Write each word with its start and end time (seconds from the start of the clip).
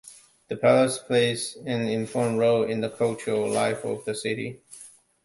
The 0.47 0.57
Palace 0.57 0.97
plays 0.97 1.55
an 1.63 1.85
important 1.87 2.39
role 2.39 2.63
in 2.63 2.81
the 2.81 2.89
cultural 2.89 3.47
life 3.47 3.85
of 3.85 4.03
the 4.03 4.15
city. 4.15 4.59